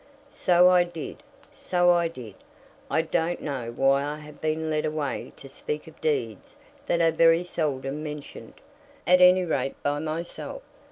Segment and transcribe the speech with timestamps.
[0.31, 1.17] "So I did.
[1.53, 2.33] So I did.
[2.89, 6.55] I don't know why I have been led away to speak of deeds
[6.87, 8.55] that are very seldom mentioned,
[9.05, 10.63] at any rate by myself.